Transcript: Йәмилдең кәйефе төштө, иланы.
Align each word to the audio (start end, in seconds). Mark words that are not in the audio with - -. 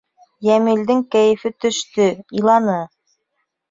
Йәмилдең 0.47 1.05
кәйефе 1.17 1.53
төштө, 1.67 2.11
иланы. 2.43 2.83